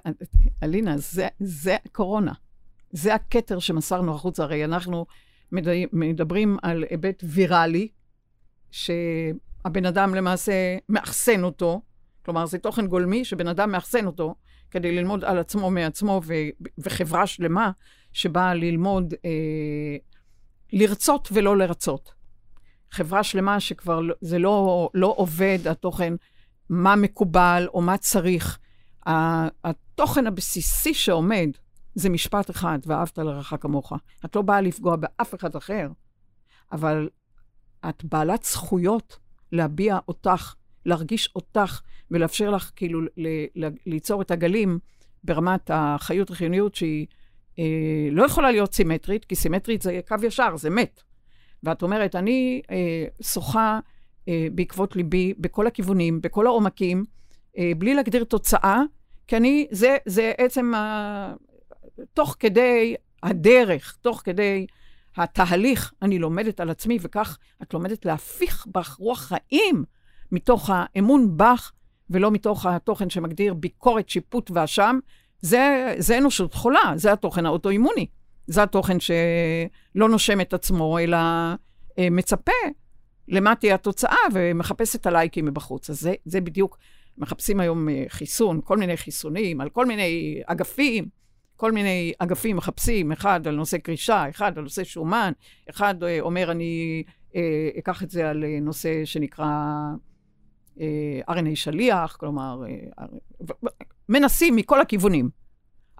[0.62, 2.32] אלינה, זה, זה קורונה.
[2.90, 4.42] זה הכתר שמסרנו החוצה.
[4.42, 5.06] הרי אנחנו
[5.92, 7.88] מדברים על היבט ויראלי,
[8.70, 10.52] שהבן אדם למעשה
[10.88, 11.80] מאחסן אותו,
[12.24, 14.34] כלומר, זה תוכן גולמי שבן אדם מאחסן אותו
[14.70, 16.34] כדי ללמוד על עצמו מעצמו, ו-
[16.78, 17.70] וחברה שלמה
[18.12, 19.96] שבאה ללמוד אה,
[20.72, 22.12] לרצות ולא לרצות.
[22.90, 26.14] חברה שלמה שכבר לא, זה לא, לא עובד, התוכן,
[26.68, 28.58] מה מקובל או מה צריך.
[29.64, 31.50] התוכן הבסיסי שעומד
[31.94, 33.92] זה משפט אחד, ואהבת לרעך כמוך.
[34.24, 35.88] את לא באה לפגוע באף אחד אחר,
[36.72, 37.08] אבל
[37.88, 39.18] את בעלת זכויות
[39.52, 40.54] להביע אותך,
[40.86, 44.78] להרגיש אותך, ולאפשר לך כאילו ל- ל- ליצור את הגלים
[45.24, 47.06] ברמת החיות החיוניות שהיא
[47.58, 51.02] אה, לא יכולה להיות סימטרית, כי סימטרית זה קו ישר, זה מת.
[51.62, 53.80] ואת אומרת, אני אה, שוחה
[54.28, 57.04] אה, בעקבות ליבי בכל הכיוונים, בכל העומקים,
[57.58, 58.82] אה, בלי להגדיר תוצאה,
[59.26, 61.34] כי אני, זה, זה עצם ה...
[62.14, 64.66] תוך כדי הדרך, תוך כדי
[65.16, 69.84] התהליך, אני לומדת על עצמי, וכך את לומדת להפיך בך רוח חיים
[70.32, 71.72] מתוך האמון בך,
[72.10, 74.98] ולא מתוך התוכן שמגדיר ביקורת, שיפוט ואשם.
[75.40, 78.06] זה, זה אנושות חולה, זה התוכן האוטואימוני.
[78.46, 81.16] זה התוכן שלא נושם את עצמו, אלא
[81.98, 82.52] אה, מצפה
[83.28, 85.90] למה תהיה התוצאה ומחפש את הלייקים מבחוץ.
[85.90, 86.78] אז זה, זה בדיוק,
[87.18, 91.19] מחפשים היום אה, חיסון, כל מיני חיסונים, על כל מיני אגפים.
[91.60, 95.32] כל מיני אגפים מחפשים, אחד על נושא קרישה, אחד על נושא שומן,
[95.70, 97.02] אחד אה, אומר, אני
[97.36, 99.48] אה, אקח את זה על אה, נושא שנקרא
[101.30, 102.62] RNA שליח, כלומר,
[104.08, 105.30] מנסים מכל הכיוונים.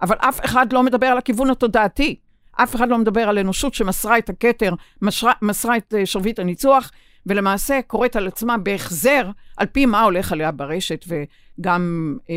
[0.01, 2.19] אבל אף אחד לא מדבר על הכיוון התודעתי.
[2.51, 6.91] אף אחד לא מדבר על אנושות שמסרה את הכתר, מסרה, מסרה את שרביט הניצוח,
[7.25, 12.35] ולמעשה קוראת על עצמה בהחזר על פי מה הולך עליה ברשת, וגם אה,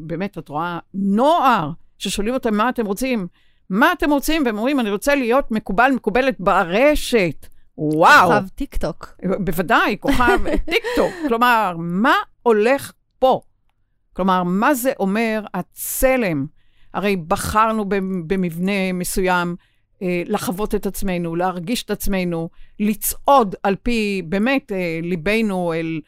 [0.00, 1.70] באמת, את רואה נוער
[2.04, 3.26] ששואלים אותם מה אתם רוצים,
[3.70, 7.46] מה אתם רוצים, והם אומרים, אני רוצה להיות מקובל, מקובלת ברשת.
[7.78, 8.30] וואו.
[8.30, 9.16] כוכב טיק טוק.
[9.38, 10.40] בוודאי, כוכב
[10.70, 11.12] טיק טוק.
[11.28, 13.40] כלומר, מה הולך פה?
[14.12, 16.46] כלומר, מה זה אומר הצלם?
[16.94, 17.84] הרי בחרנו
[18.26, 19.56] במבנה מסוים
[20.02, 22.48] אה, לחוות את עצמנו, להרגיש את עצמנו,
[22.80, 26.00] לצעוד על פי, באמת, אה, ליבנו אל,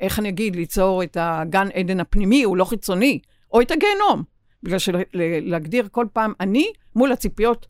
[0.00, 3.18] איך אני אגיד, ליצור את הגן עדן הפנימי, הוא לא חיצוני,
[3.52, 4.22] או את הגיהנום.
[4.62, 7.66] בגלל שלהגדיר כל פעם אני מול הציפיות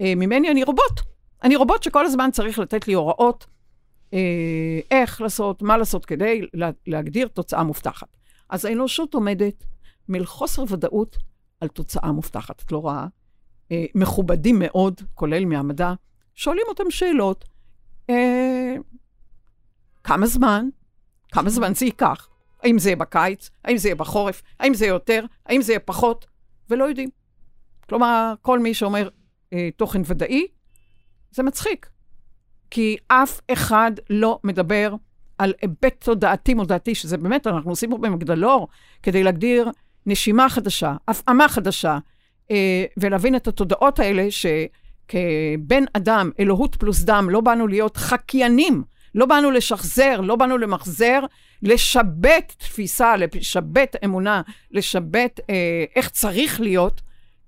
[0.00, 1.00] אה, ממני, אני רובוט.
[1.42, 3.46] אני רובוט שכל הזמן צריך לתת לי הוראות
[4.14, 8.16] אה, איך לעשות, מה לעשות כדי לה, להגדיר תוצאה מובטחת.
[8.48, 9.64] אז האנושות עומדת
[10.08, 11.16] מלחוסר ודאות
[11.60, 12.62] על תוצאה מובטחת.
[12.62, 13.06] את לא רואה?
[13.72, 15.92] אה, מכובדים מאוד, כולל מהמדע,
[16.34, 17.44] שואלים אותם שאלות.
[18.10, 18.74] אה,
[20.04, 20.68] כמה זמן?
[21.32, 22.28] כמה זמן זה ייקח?
[22.62, 23.50] האם זה יהיה בקיץ?
[23.64, 24.42] האם זה יהיה בחורף?
[24.60, 25.24] האם זה יהיה יותר?
[25.46, 26.26] האם זה יהיה פחות?
[26.72, 27.08] ולא יודעים.
[27.88, 29.08] כלומר, כל מי שאומר
[29.52, 30.46] אה, תוכן ודאי,
[31.30, 31.88] זה מצחיק.
[32.70, 34.94] כי אף אחד לא מדבר
[35.38, 38.68] על היבט תודעתי מודעתי, שזה באמת, אנחנו עושים פה במגדלור,
[39.02, 39.70] כדי להגדיר
[40.06, 41.98] נשימה חדשה, הפעמה חדשה,
[42.50, 48.82] אה, ולהבין את התודעות האלה, שכבן אדם, אלוהות פלוס דם, לא באנו להיות חקיינים,
[49.14, 51.20] לא באנו לשחזר, לא באנו למחזר,
[51.62, 57.00] לשבת תפיסה, לשבת אמונה, לשבת אה, איך צריך להיות,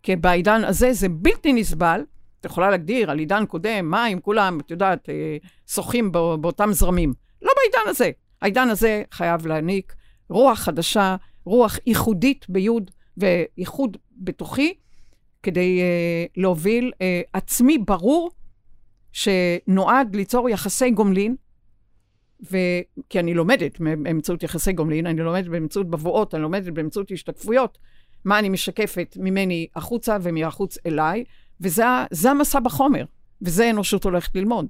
[0.03, 2.01] כי בעידן הזה זה בלתי נסבל.
[2.41, 5.37] את יכולה להגדיר על עידן קודם, מים, כולם, את יודעת, אה,
[5.69, 7.15] שוחים באותם זרמים.
[7.43, 8.11] לא בעידן הזה.
[8.43, 9.95] העידן הזה חייב להעניק
[10.29, 14.75] רוח חדשה, רוח ייחודית ביוד וייחוד בתוכי,
[15.43, 16.99] כדי uh, להוביל uh,
[17.33, 18.31] עצמי ברור
[19.13, 21.37] שנועד ליצור יחסי גומלין,
[22.51, 22.57] ו...
[23.09, 27.79] כי אני לומדת באמצעות יחסי גומלין, אני לומדת באמצעות בבואות, אני לומדת באמצעות השתקפויות,
[28.25, 31.25] מה אני משקפת ממני החוצה ומהחוץ אליי,
[31.61, 33.05] וזה המסע בחומר,
[33.43, 34.67] וזה אנושות הולכת ללמוד.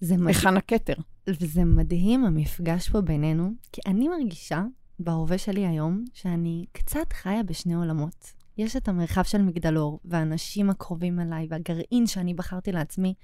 [0.00, 0.26] זה מדהים.
[0.26, 0.94] היכן הכתר.
[1.28, 4.64] וזה מדהים, המפגש פה בינינו, כי אני מרגישה
[4.98, 8.32] בהווה שלי היום, שאני קצת חיה בשני עולמות.
[8.58, 13.14] יש את המרחב של מגדלור, והאנשים הקרובים אליי, והגרעין שאני בחרתי לעצמי,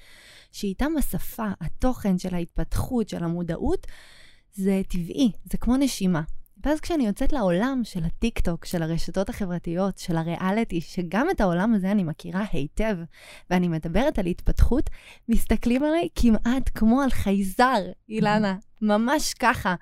[0.53, 3.87] שאיתם השפה, התוכן של ההתפתחות, של המודעות,
[4.53, 6.23] זה טבעי, זה כמו נשימה.
[6.65, 11.91] ואז כשאני יוצאת לעולם של הטיק-טוק, של הרשתות החברתיות, של הריאליטי, שגם את העולם הזה
[11.91, 12.97] אני מכירה היטב,
[13.51, 14.91] ואני מדברת על התפתחות,
[15.29, 19.75] מסתכלים עליי כמעט כמו על חייזר, אילנה, ממש ככה.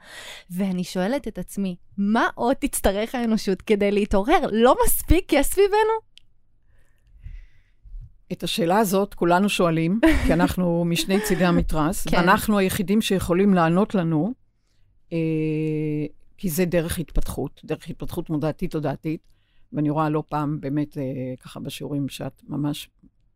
[0.51, 4.41] ואני שואלת את עצמי, מה עוד תצטרך האנושות כדי להתעורר?
[4.53, 6.11] לא מספיק כי סביבנו?
[8.33, 12.17] את השאלה הזאת כולנו שואלים, כי אנחנו משני צידי המתרס, כן.
[12.17, 14.33] ואנחנו היחידים שיכולים לענות לנו.
[15.13, 15.19] אה,
[16.41, 19.29] כי זה דרך התפתחות, דרך התפתחות מודעתית-תודעתית,
[19.73, 21.03] ואני רואה לא פעם באמת אה,
[21.41, 22.91] ככה בשיעורים שאת ממש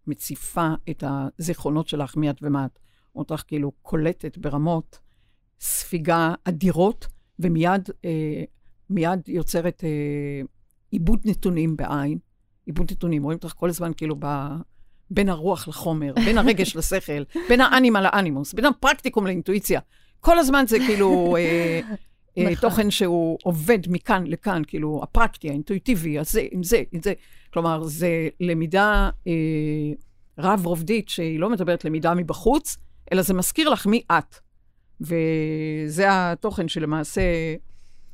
[0.06, 2.78] מציפה את הזיכרונות שלך מיד ומעט,
[3.16, 4.98] אותך כאילו קולטת ברמות
[5.60, 7.06] ספיגה אדירות,
[7.38, 8.44] ומיד אה,
[8.90, 10.42] מיד יוצרת אה,
[10.90, 12.18] עיבוד נתונים בעין.
[12.66, 14.26] עיבוד נתונים, רואים אותך כל הזמן כאילו ב...
[15.10, 19.80] בין הרוח לחומר, בין הרגש לשכל, בין האנימה לאנימוס, בין הפרקטיקום לאינטואיציה.
[20.20, 21.80] כל הזמן זה כאילו אה,
[22.36, 22.54] נכון.
[22.54, 27.12] תוכן שהוא עובד מכאן לכאן, כאילו, הפרקטי, האינטואיטיבי, הזה, עם זה, עם זה.
[27.52, 29.32] כלומר, זה למידה אה,
[30.38, 32.76] רב-רובדית, שהיא לא מדברת למידה מבחוץ,
[33.12, 34.36] אלא זה מזכיר לך מי את.
[35.00, 37.22] וזה התוכן שלמעשה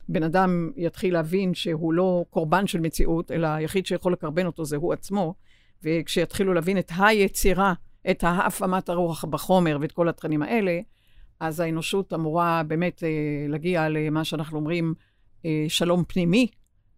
[0.09, 4.76] בן אדם יתחיל להבין שהוא לא קורבן של מציאות, אלא היחיד שיכול לקרבן אותו זה
[4.76, 5.35] הוא עצמו.
[5.83, 7.72] וכשיתחילו להבין את היצירה,
[8.11, 10.80] את ההפעמת הרוח בחומר ואת כל התכנים האלה,
[11.40, 13.09] אז האנושות אמורה באמת אה,
[13.48, 14.94] להגיע למה שאנחנו אומרים
[15.44, 16.46] אה, שלום פנימי,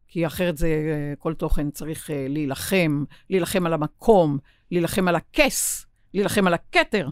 [0.09, 4.39] כי אחרת זה, אה, כל תוכן צריך אה, להילחם, להילחם על המקום,
[4.71, 7.09] להילחם על הכס, להילחם על הכתר.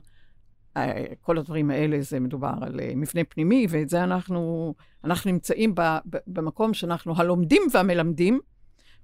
[0.77, 5.75] אה, כל הדברים האלה, זה מדובר על אה, מבנה פנימי, ואת זה אנחנו, אנחנו נמצאים
[5.75, 8.41] ב, ב, במקום שאנחנו הלומדים והמלמדים,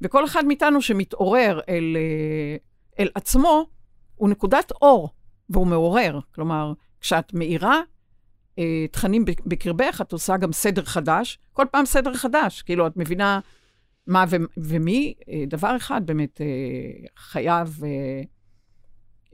[0.00, 2.56] וכל אחד מאיתנו שמתעורר אל, אה,
[2.98, 3.66] אל עצמו,
[4.14, 5.10] הוא נקודת אור,
[5.50, 6.20] והוא מעורר.
[6.34, 7.80] כלומר, כשאת מאירה,
[8.90, 12.62] תכנים בקרבך, את עושה גם סדר חדש, כל פעם סדר חדש.
[12.62, 13.40] כאילו, את מבינה
[14.06, 15.14] מה ו- ומי.
[15.28, 16.46] אה, דבר אחד באמת אה,
[17.16, 18.22] חייב אה,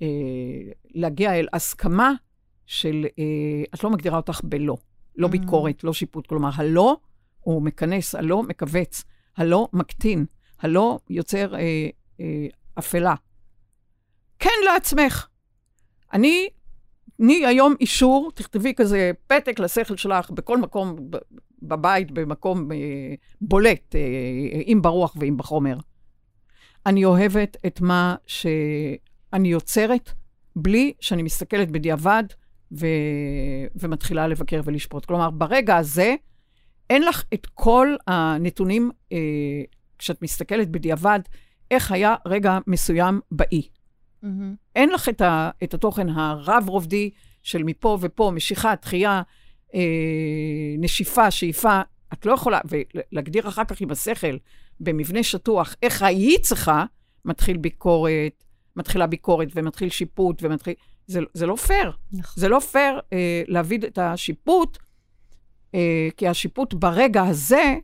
[0.03, 2.13] אה, להגיע אל הסכמה
[2.67, 4.77] של, אה, את לא מגדירה אותך בלא.
[5.17, 5.31] לא mm.
[5.31, 6.27] ביקורת, לא שיפוט.
[6.27, 6.97] כלומר, הלא
[7.41, 9.05] הוא מכנס, הלא מכווץ,
[9.37, 10.27] הלא מקטין,
[10.61, 11.89] הלא יוצר אה,
[12.21, 12.47] אה,
[12.79, 13.15] אפלה.
[14.39, 15.27] כן לעצמך.
[16.13, 16.49] אני
[17.25, 20.97] תני היום אישור, תכתבי כזה פתק לשכל שלך בכל מקום
[21.63, 22.77] בבית, במקום אה,
[23.41, 24.01] בולט, אה,
[24.67, 25.77] אם ברוח ואם בחומר.
[26.87, 30.11] אני אוהבת את מה שאני יוצרת,
[30.57, 32.25] בלי שאני מסתכלת בדיעבד
[32.73, 32.87] ו...
[33.75, 35.05] ומתחילה לבקר ולשפוט.
[35.05, 36.15] כלומר, ברגע הזה,
[36.91, 39.19] אין לך את כל הנתונים, אה,
[39.99, 41.21] כשאת מסתכלת בדיעבד,
[41.71, 43.69] איך היה רגע מסוים באי.
[44.23, 44.55] מהמם.
[44.77, 47.11] אין לך את, ה, את התוכן הרב-רובדי
[47.43, 49.23] של מפה ופה, משיכה, דחייה,
[49.75, 49.81] אה,
[50.79, 51.81] נשיפה, שאיפה.
[52.13, 54.37] את לא יכולה, ולהגדיר אחר כך עם השכל,
[54.81, 56.85] במבנה שטוח, איך היית צריכה,
[57.25, 58.45] מתחיל ביקורת,
[58.77, 60.75] מתחילה ביקורת ומתחיל שיפוט ומתחיל...
[61.07, 61.93] זה, זה לא פייר.
[62.13, 62.41] נכון.
[62.41, 64.79] זה לא פייר אה, להביא את השיפוט,
[65.75, 67.75] אה, כי השיפוט ברגע הזה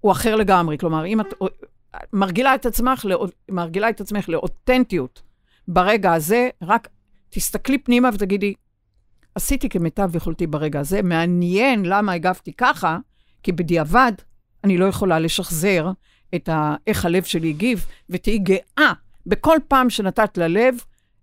[0.00, 0.78] הוא אחר לגמרי.
[0.78, 1.48] כלומר, אם את אה,
[2.12, 5.22] מרגילה את עצמך, לא, מרגילה את עצמך לאותנטיות
[5.68, 6.88] ברגע הזה, רק
[7.30, 8.54] תסתכלי פנימה ותגידי,
[9.34, 12.98] עשיתי כמיטב יכולתי ברגע הזה, מעניין למה הגבתי ככה,
[13.42, 14.12] כי בדיעבד
[14.64, 15.90] אני לא יכולה לשחזר
[16.34, 18.92] את ה, איך הלב שלי הגיב, ותהיי גאה
[19.26, 20.74] בכל פעם שנתת ללב,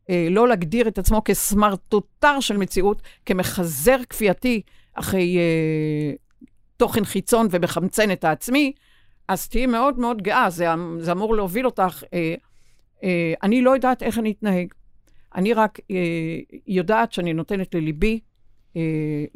[0.10, 4.62] אה, לא להגדיר את עצמו כסמרטוטר של מציאות, כמחזר כפייתי
[4.94, 6.14] אחרי אה,
[6.78, 8.74] תוכן חיצון ומחמצן את העצמי,
[9.28, 12.04] אז תהיי מאוד מאוד גאה, זה, אמ- זה אמור להוביל אותך.
[12.14, 12.36] אה,
[13.44, 14.74] אני לא יודעת איך אני אתנהג.
[15.36, 15.96] אני רק אה,
[16.68, 18.20] יודעת שאני נותנת לליבי
[18.76, 18.82] אה,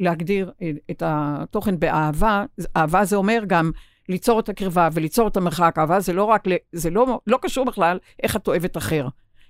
[0.00, 2.44] להגדיר אה, את התוכן באהבה.
[2.76, 3.70] אהבה זה אומר גם
[4.08, 5.74] ליצור את הקרבה וליצור את המרחק.
[5.78, 9.08] אהבה זה לא רק, זה לא, לא קשור בכלל איך את אוהבת אחר.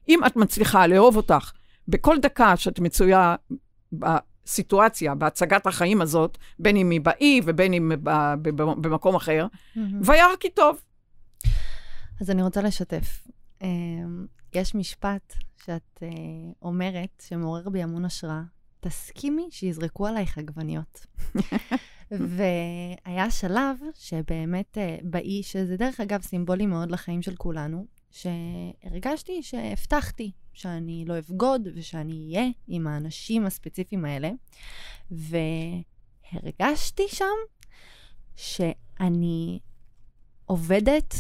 [0.09, 1.53] אם את מצליחה לאהוב אותך
[1.89, 3.35] בכל דקה שאת מצויה
[3.93, 7.93] בסיטואציה, בהצגת החיים הזאת, בין אם היא באי ובין אם
[8.81, 9.47] במקום אחר,
[9.77, 10.01] מהמם.
[10.05, 10.81] והיה כי טוב.
[12.21, 13.27] אז אני רוצה לשתף.
[14.55, 16.09] יש משפט שאת אה,
[16.63, 18.43] אומרת, שמעורר בי המון השראה.
[18.81, 21.07] תסכימי שיזרקו עלייך עגבניות.
[22.11, 30.31] והיה שלב שבאמת אה, באי, שזה דרך אגב סימבולי מאוד לחיים של כולנו, שהרגשתי שהבטחתי
[30.53, 34.31] שאני לא אבגוד ושאני אהיה עם האנשים הספציפיים האלה.
[35.11, 37.35] והרגשתי שם
[38.37, 39.59] שאני
[40.45, 41.15] עובדת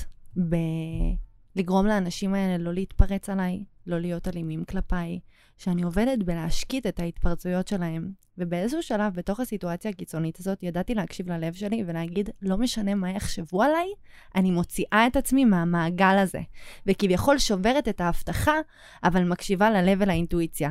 [1.57, 5.21] בלגרום לאנשים האלה לא להתפרץ עליי, לא להיות אלימים כלפיי,
[5.59, 8.11] שאני עובדת בלהשקיט את ההתפרצויות שלהם.
[8.39, 13.63] ובאיזשהו שלב, בתוך הסיטואציה הקיצונית הזאת, ידעתי להקשיב ללב שלי ולהגיד, לא משנה מה יחשבו
[13.63, 13.87] עליי,
[14.35, 16.41] אני מוציאה את עצמי מהמעגל הזה.
[16.87, 18.55] וכביכול שוברת את ההבטחה,
[19.05, 20.71] אבל מקשיבה ללב ולאינטואיציה.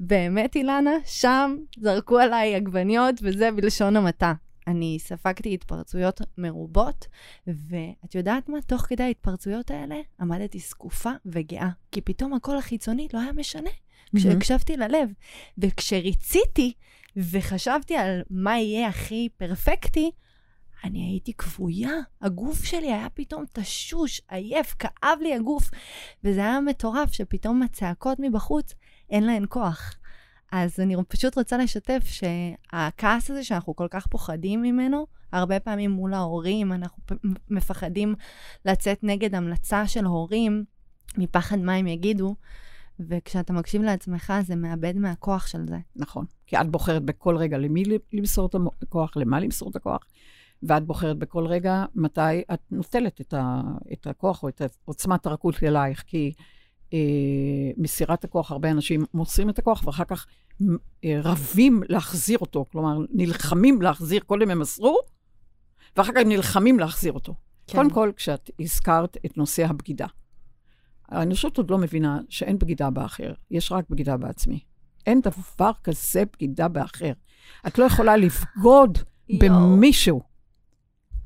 [0.00, 4.32] באמת, אילנה, שם זרקו עליי עגבניות, וזה בלשון המעטה.
[4.66, 7.06] אני ספגתי התפרצויות מרובות,
[7.46, 8.62] ואת יודעת מה?
[8.62, 13.70] תוך כדי ההתפרצויות האלה עמדתי זקופה וגאה, כי פתאום הקול החיצוני לא היה משנה.
[14.16, 15.10] כשהקשבתי ללב.
[15.58, 16.72] וכשריציתי
[17.16, 20.10] וחשבתי על מה יהיה הכי פרפקטי,
[20.84, 21.92] אני הייתי כבויה.
[22.20, 25.70] הגוף שלי היה פתאום תשוש, עייף, כאב לי הגוף.
[26.24, 28.74] וזה היה מטורף שפתאום הצעקות מבחוץ,
[29.10, 29.99] אין להן כוח.
[30.52, 36.14] אז אני פשוט רוצה לשתף שהכעס הזה שאנחנו כל כך פוחדים ממנו, הרבה פעמים מול
[36.14, 37.02] ההורים, אנחנו
[37.50, 38.14] מפחדים
[38.64, 40.64] לצאת נגד המלצה של הורים,
[41.18, 42.34] מפחד מה הם יגידו,
[43.00, 45.78] וכשאתה מקשיב לעצמך, זה מאבד מהכוח של זה.
[45.96, 46.24] נכון.
[46.46, 47.82] כי את בוחרת בכל רגע למי
[48.12, 50.06] למסור את הכוח, למה למסור את הכוח,
[50.62, 53.60] ואת בוחרת בכל רגע מתי את נוטלת את, ה,
[53.92, 56.32] את הכוח או את עוצמת הרכות אלייך, כי
[56.92, 56.98] אה,
[57.76, 60.26] מסירת הכוח, הרבה אנשים מוסרים את הכוח ואחר כך
[61.04, 64.98] אה, רבים להחזיר אותו, כלומר, נלחמים להחזיר, קודם הם מסרו,
[65.96, 67.34] ואחר כך הם נלחמים להחזיר אותו.
[67.66, 67.78] כן.
[67.78, 70.06] קודם כל, כשאת הזכרת את נושא הבגידה.
[71.08, 74.60] האנושות עוד לא מבינה שאין בגידה באחר, יש רק בגידה בעצמי.
[75.06, 77.12] אין דבר כזה בגידה באחר.
[77.66, 78.98] את לא יכולה לבגוד
[79.40, 80.20] במישהו.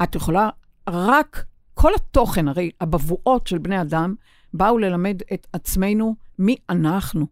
[0.02, 0.48] את יכולה
[0.88, 4.14] רק, כל התוכן, הרי הבבואות של בני אדם
[4.54, 7.26] באו ללמד את עצמנו מי אנחנו.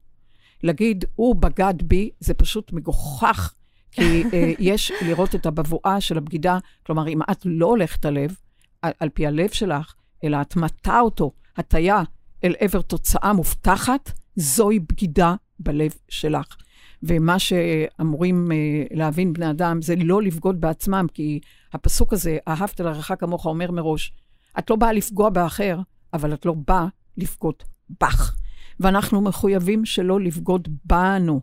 [0.63, 3.55] להגיד, הוא בגד בי, זה פשוט מגוחך,
[3.93, 6.59] כי אה, יש לראות את הבבואה של הבגידה.
[6.87, 8.37] כלומר, אם את לא הולכת הלב,
[8.83, 12.03] על, על פי הלב שלך, אלא את מטה אותו, הטיה
[12.45, 16.57] אל עבר תוצאה מובטחת, זוהי בגידה בלב שלך.
[17.03, 18.57] ומה שאמורים אה,
[18.91, 21.41] להבין בני אדם זה לא לבגוד בעצמם, כי
[21.73, 24.13] הפסוק הזה, אהבת לרעך כמוך, אומר מראש,
[24.59, 25.79] את לא באה לפגוע באחר,
[26.13, 27.55] אבל את לא באה לבגוד
[28.01, 28.37] בך.
[28.81, 31.41] ואנחנו מחויבים שלא לבגוד בנו.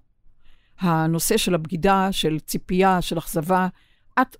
[0.79, 3.67] הנושא של הבגידה, של ציפייה, של אכזבה,
[4.21, 4.37] את,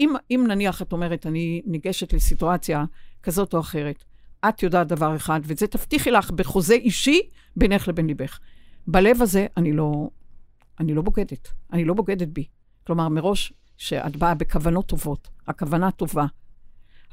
[0.00, 2.84] אם, אם נניח את אומרת, אני ניגשת לסיטואציה
[3.22, 4.04] כזאת או אחרת,
[4.48, 7.20] את יודעת דבר אחד, וזה תבטיחי לך בחוזה אישי
[7.56, 8.38] בינך לבין ליבך.
[8.86, 10.10] בלב הזה אני לא,
[10.80, 12.44] אני לא בוגדת, אני לא בוגדת בי.
[12.86, 16.26] כלומר, מראש, שאת באה בכוונות טובות, הכוונה טובה.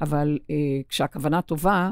[0.00, 0.54] אבל אה,
[0.88, 1.90] כשהכוונה טובה,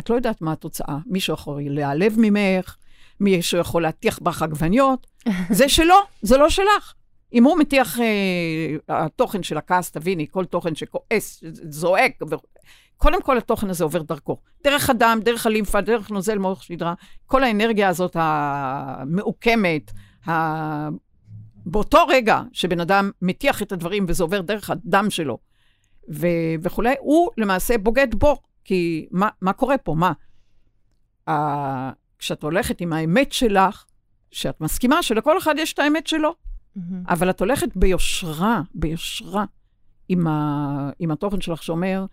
[0.00, 0.98] את לא יודעת מה התוצאה.
[1.06, 2.76] מישהו יכול להיעלב ממך,
[3.20, 5.06] מישהו יכול להטיח בך עגבניות,
[5.50, 6.94] זה שלו, זה לא שלך.
[7.32, 12.34] אם הוא מטיח, אה, התוכן של הכעס, תביני, כל תוכן שכועס, זועק, ו...
[12.96, 14.36] קודם כל התוכן הזה עובר דרכו.
[14.64, 16.94] דרך הדם, דרך הלימפה, דרך נוזל מוח שדרה,
[17.26, 19.90] כל האנרגיה הזאת המעוקמת,
[20.28, 20.88] ה...
[21.66, 25.38] באותו רגע שבן אדם מטיח את הדברים וזה עובר דרך הדם שלו
[26.10, 26.26] ו...
[26.62, 28.36] וכולי, הוא למעשה בוגד בו.
[28.68, 29.94] כי מה, מה קורה פה?
[29.94, 30.12] מה?
[31.28, 31.32] ה...
[32.18, 33.84] כשאת הולכת עם האמת שלך,
[34.30, 36.80] שאת מסכימה שלכל אחד יש את האמת שלו, mm-hmm.
[37.08, 39.44] אבל את הולכת ביושרה, ביושרה,
[40.08, 40.90] עם, ה...
[40.98, 42.06] עם התוכן שלך שאומר,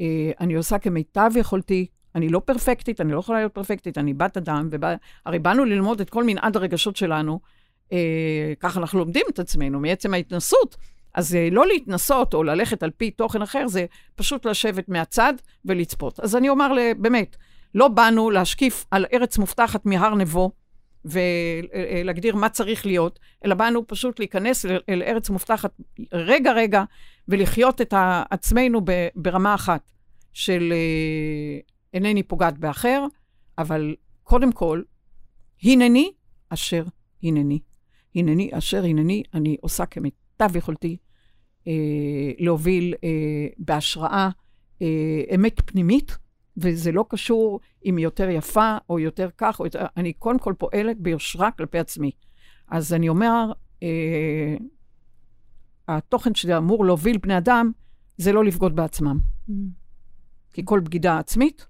[0.00, 4.36] אה, אני עושה כמיטב יכולתי, אני לא פרפקטית, אני לא יכולה להיות פרפקטית, אני בת
[4.36, 4.94] אדם, ובא...
[5.26, 7.40] הרי באנו ללמוד את כל מנעד הרגשות שלנו,
[7.92, 10.76] אה, ככה אנחנו לומדים את עצמנו, מעצם ההתנסות.
[11.16, 16.20] אז אה, לא להתנסות או ללכת על פי תוכן אחר, זה פשוט לשבת מהצד ולצפות.
[16.20, 17.36] אז אני אומר באמת,
[17.74, 20.50] לא באנו להשקיף על ארץ מובטחת מהר נבו
[21.04, 25.70] ולהגדיר מה צריך להיות, אלא באנו פשוט להיכנס אל ארץ מובטחת
[26.12, 26.84] רגע-רגע
[27.28, 27.94] ולחיות את
[28.30, 28.80] עצמנו
[29.14, 29.92] ברמה אחת
[30.32, 31.58] של אה,
[31.94, 33.04] אינני פוגעת באחר,
[33.58, 34.82] אבל קודם כל,
[35.62, 36.12] הנני
[36.48, 36.84] אשר
[37.22, 37.60] הנני.
[38.14, 41.05] הנני אשר הנני, אני עושה כמיטב יכולתי אה,
[42.38, 43.08] להוביל אה,
[43.58, 44.28] בהשראה
[44.82, 46.18] אה, אמת פנימית,
[46.56, 50.54] וזה לא קשור אם היא יותר יפה או יותר כך, או יותר, אני קודם כל
[50.58, 52.10] פועלת ביושרה כלפי עצמי.
[52.68, 53.52] אז אני אומר,
[53.82, 54.56] אה,
[55.88, 57.72] התוכן שזה אמור להוביל בני אדם,
[58.18, 59.18] זה לא לבגוד בעצמם.
[59.48, 59.52] Mm.
[60.52, 61.66] כי כל בגידה עצמית,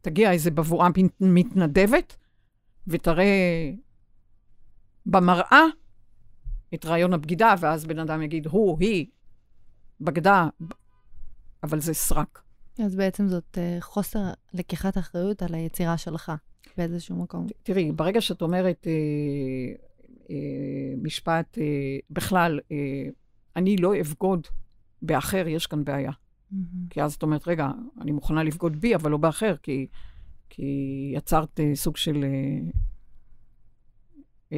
[0.00, 0.88] תגיע איזה בבואה
[1.20, 2.16] מתנדבת,
[2.86, 3.70] ותראה
[5.06, 5.62] במראה
[6.76, 9.06] את רעיון הבגידה, ואז בן אדם יגיד, הוא, היא,
[10.00, 10.48] בגדה,
[11.62, 12.42] אבל זה סרק.
[12.78, 14.20] אז בעצם זאת uh, חוסר
[14.54, 16.32] לקיחת אחריות על היצירה שלך
[16.76, 17.46] באיזשהו מקום.
[17.62, 18.92] תראי, ברגע שאת אומרת אה,
[20.30, 21.64] אה, משפט, אה,
[22.10, 22.76] בכלל, אה,
[23.56, 24.46] אני לא אבגוד
[25.02, 26.10] באחר, יש כאן בעיה.
[26.10, 26.56] Mm-hmm.
[26.90, 29.86] כי אז את אומרת, רגע, אני מוכנה לבגוד בי, אבל לא באחר, כי,
[30.48, 32.70] כי יצרת אה, סוג של אה,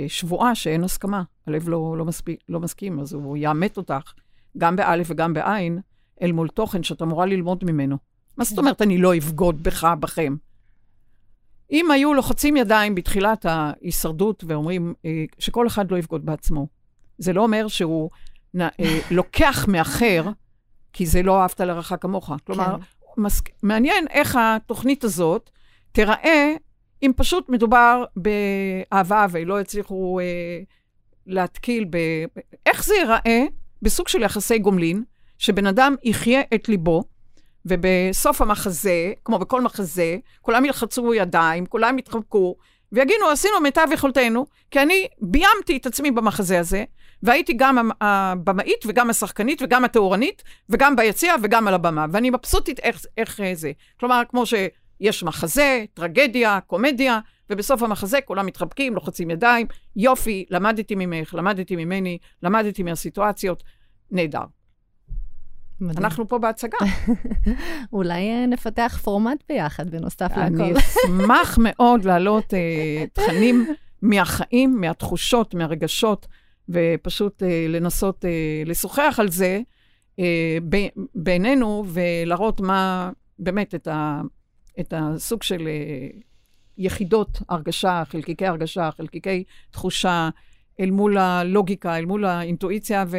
[0.08, 1.22] שבועה שאין הסכמה.
[1.46, 4.12] הלב לא, לא, מספיק, לא מסכים, אז הוא יאמת אותך,
[4.58, 5.78] גם באלף וגם בעין,
[6.22, 7.96] אל מול תוכן שאת אמורה ללמוד ממנו.
[8.36, 10.36] מה זאת אומרת אני לא אבגוד בך, בכם?
[11.70, 16.66] אם היו לוחצים ידיים בתחילת ההישרדות ואומרים אה, שכל אחד לא יבגוד בעצמו,
[17.18, 18.10] זה לא אומר שהוא
[18.54, 18.68] נ, אה,
[19.10, 20.24] לוקח מאחר,
[20.92, 22.30] כי זה לא אהבת לרעך כמוך.
[22.46, 23.22] כלומר, כן.
[23.22, 25.50] מס, מעניין איך התוכנית הזאת
[25.92, 26.54] תיראה
[27.02, 30.24] אם פשוט מדובר באהבה ולא יצליחו אה,
[31.26, 31.96] להתקיל ב...
[32.66, 33.44] איך זה ייראה
[33.82, 35.04] בסוג של יחסי גומלין,
[35.38, 37.04] שבן אדם יחיה את ליבו,
[37.66, 42.56] ובסוף המחזה, כמו בכל מחזה, כולם ילחצו ידיים, כולם יתחבקו,
[42.92, 46.84] ויגידו, עשינו מיטב יכולתנו, כי אני ביימתי את עצמי במחזה הזה,
[47.22, 53.04] והייתי גם הבמאית וגם השחקנית וגם התאורנית, וגם ביציע וגם על הבמה, ואני מבסוטית איך,
[53.18, 53.72] איך זה.
[54.00, 54.46] כלומר, כמו
[55.02, 62.18] שיש מחזה, טרגדיה, קומדיה, ובסוף המחזה כולם מתחבקים, לוחצים ידיים, יופי, למדתי ממך, למדתי ממני,
[62.42, 63.62] למדתי מהסיטואציות,
[64.10, 64.42] נהדר.
[65.80, 66.04] מדהים.
[66.04, 66.78] אנחנו פה בהצגה.
[67.92, 70.62] אולי אה, נפתח פורמט ביחד, בנוסף להכל.
[70.62, 72.56] אני אשמח מאוד להעלות uh,
[73.12, 73.66] תכנים
[74.02, 76.26] מהחיים, מהתחושות, מהרגשות,
[76.68, 78.28] ופשוט uh, לנסות uh,
[78.68, 79.60] לשוחח על זה
[80.16, 80.22] uh,
[80.68, 84.20] ב- בינינו, ולהראות מה, באמת, את, ה-
[84.80, 86.22] את הסוג של uh,
[86.78, 90.28] יחידות הרגשה, חלקיקי הרגשה, חלקיקי תחושה,
[90.80, 93.16] אל מול הלוגיקה, אל מול האינטואיציה, ו...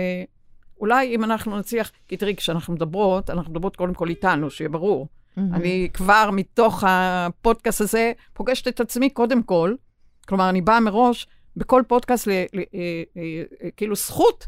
[0.79, 5.07] אולי אם אנחנו נצליח, כי תראי, כשאנחנו מדברות, אנחנו מדברות קודם כל איתנו, שיהיה ברור.
[5.07, 5.41] Mm-hmm.
[5.53, 9.75] אני כבר מתוך הפודקאסט הזה פוגשת את עצמי קודם כל.
[10.27, 14.47] כלומר, אני באה מראש בכל פודקאסט, ל, ל, ל, אה, אה, אה, כאילו זכות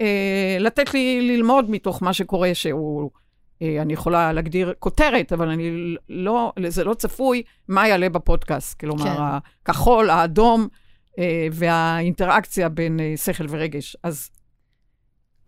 [0.00, 3.20] אה, לתת לי ללמוד מתוך מה שקורה, שהוא, אה,
[3.62, 8.80] אני יכולה להגדיר כותרת, אבל אני לא, זה לא צפוי מה יעלה בפודקאסט.
[8.80, 9.22] כלומר, כן.
[9.66, 10.68] הכחול, האדום
[11.18, 13.96] אה, והאינטראקציה בין אה, שכל ורגש.
[14.02, 14.30] אז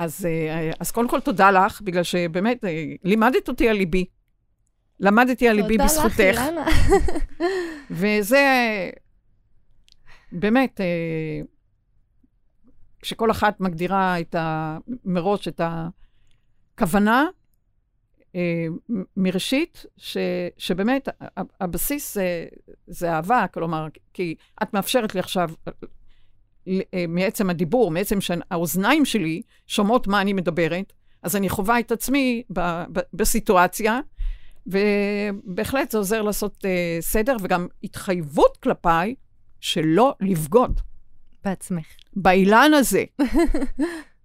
[0.01, 4.05] אז, אה, אז קודם כל תודה לך, בגלל שבאמת אה, לימדת אותי על ליבי.
[5.01, 6.17] למדתי על ליבי בזכותך.
[6.17, 6.67] תודה לך, אילנה.
[7.91, 8.45] וזה
[10.33, 11.41] באמת, אה,
[13.03, 15.61] כשכל אחת מגדירה את ה, מראש את
[16.75, 17.27] הכוונה,
[19.17, 20.17] מראשית, ש,
[20.59, 21.09] שבאמת
[21.61, 22.47] הבסיס זה,
[22.87, 25.51] זה אהבה, כלומר, כי את מאפשרת לי עכשיו
[26.69, 32.43] אה, מעצם הדיבור, מעצם שהאוזניים שלי שומעות מה אני מדברת, אז אני חווה את עצמי
[32.53, 32.61] ב,
[32.93, 34.01] ב, בסיטואציה,
[34.67, 36.67] ובהחלט זה עוזר לעשות uh,
[37.01, 39.15] סדר, וגם התחייבות כלפיי
[39.61, 40.81] שלא לבגוד.
[41.45, 41.87] בעצמך.
[42.17, 43.05] באילן הזה.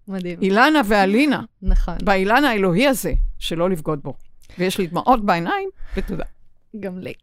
[0.08, 0.42] מדהים.
[0.42, 1.44] אילנה ואלינה.
[1.62, 1.96] נכון.
[2.04, 3.14] באילן האלוהי הזה,
[3.46, 4.14] שלא לבגוד בו.
[4.60, 6.26] ויש לי דמעות בעיניים, ותודה.
[6.80, 7.14] גם לי.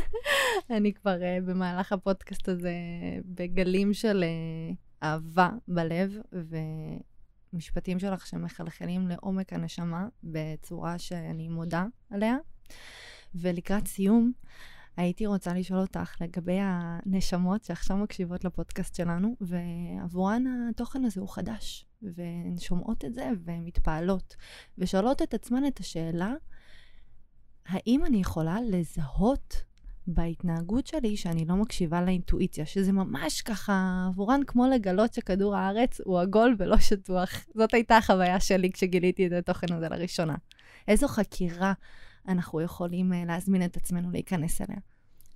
[0.76, 2.74] אני כבר uh, במהלך הפודקאסט הזה
[3.24, 6.12] בגלים של uh, אהבה בלב,
[7.52, 12.36] ומשפטים שלך שמחלחלים לעומק הנשמה בצורה שאני מודה עליה.
[13.34, 14.32] ולקראת סיום,
[14.96, 21.86] הייתי רוצה לשאול אותך לגבי הנשמות שעכשיו מקשיבות לפודקאסט שלנו, ועבורן התוכן הזה הוא חדש,
[22.02, 24.36] והן שומעות את זה והן מתפעלות,
[24.78, 26.34] ושואלות את עצמן את השאלה,
[27.66, 29.64] האם אני יכולה לזהות
[30.06, 36.20] בהתנהגות שלי שאני לא מקשיבה לאינטואיציה, שזה ממש ככה עבורן כמו לגלות שכדור הארץ הוא
[36.20, 37.30] עגול ולא שטוח.
[37.54, 40.34] זאת הייתה החוויה שלי כשגיליתי את התוכן הזה לראשונה.
[40.88, 41.72] איזו חקירה
[42.28, 44.78] אנחנו יכולים uh, להזמין את עצמנו להיכנס אליה?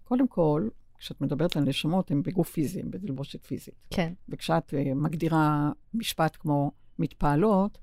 [0.05, 0.69] קודם כל,
[0.99, 3.75] כשאת מדברת על נשמות, הן בגוף פיזי, הן בתלבושת פיזית.
[3.91, 4.13] כן.
[4.29, 7.79] וכשאת uh, מגדירה משפט כמו מתפעלות,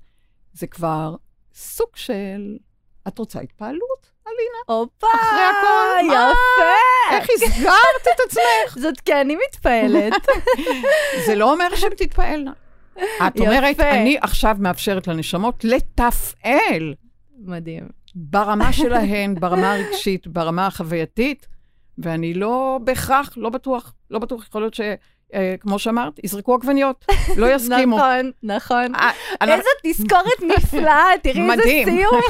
[0.52, 1.14] זה כבר
[1.54, 2.58] סוג של,
[3.08, 4.10] את רוצה התפעלות?
[4.26, 4.78] אלינה.
[4.80, 5.06] הופה!
[5.14, 6.06] אחרי הכל?
[6.06, 7.16] יפה!
[7.16, 8.78] איך הסגרת את עצמך?
[8.82, 10.26] זאת כי אני מתפעלת.
[11.26, 12.52] זה לא אומר שהן תתפעלנה.
[12.96, 13.80] את אומרת.
[13.80, 16.94] אני עכשיו מאפשרת לנשמות לתפעל
[17.38, 17.88] מדהים.
[18.14, 21.46] ברמה שלהן, ברמה הרגשית, ברמה החווייתית,
[21.98, 24.80] ואני לא בהכרח, לא בטוח, לא בטוח, יכול להיות ש...
[25.34, 27.04] אה, כמו שאמרת, יזרקו עגבניות,
[27.36, 27.96] לא יסכימו.
[27.96, 28.94] נכון, נכון.
[28.94, 29.10] אה,
[29.42, 31.62] איזו תזכורת נפלאה, תראי איזה.
[31.84, 32.20] סיום.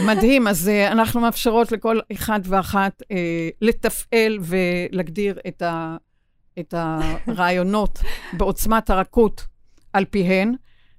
[0.06, 3.06] מדהים, אז uh, אנחנו מאפשרות לכל אחד ואחת uh,
[3.60, 5.96] לתפעל ולהגדיר את, ה,
[6.58, 7.98] את הרעיונות
[8.32, 9.44] בעוצמת הרכות
[9.92, 10.54] על פיהן,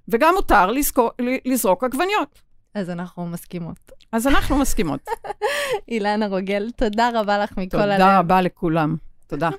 [0.08, 1.10] וגם מותר לזכור,
[1.44, 2.45] לזרוק עגבניות.
[2.76, 3.92] אז אנחנו מסכימות.
[4.12, 5.08] אז אנחנו מסכימות.
[5.88, 7.92] אילנה רוגל, תודה רבה לך מכל הלב.
[7.92, 8.96] תודה רבה לכולם.
[9.26, 9.50] תודה.